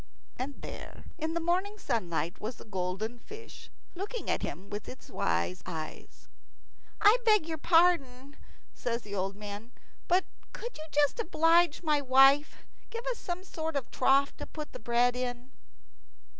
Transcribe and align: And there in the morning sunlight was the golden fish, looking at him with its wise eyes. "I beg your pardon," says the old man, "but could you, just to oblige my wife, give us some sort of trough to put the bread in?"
And 0.35 0.63
there 0.63 1.03
in 1.19 1.35
the 1.35 1.39
morning 1.39 1.77
sunlight 1.77 2.41
was 2.41 2.55
the 2.55 2.65
golden 2.65 3.19
fish, 3.19 3.69
looking 3.93 4.31
at 4.31 4.41
him 4.41 4.67
with 4.67 4.89
its 4.89 5.11
wise 5.11 5.61
eyes. 5.63 6.27
"I 6.99 7.17
beg 7.23 7.45
your 7.47 7.59
pardon," 7.59 8.35
says 8.73 9.03
the 9.03 9.13
old 9.13 9.35
man, 9.35 9.71
"but 10.07 10.25
could 10.53 10.75
you, 10.75 10.85
just 10.91 11.17
to 11.17 11.21
oblige 11.21 11.83
my 11.83 12.01
wife, 12.01 12.65
give 12.89 13.05
us 13.05 13.19
some 13.19 13.43
sort 13.43 13.75
of 13.75 13.91
trough 13.91 14.35
to 14.37 14.47
put 14.47 14.73
the 14.73 14.79
bread 14.79 15.15
in?" 15.15 15.51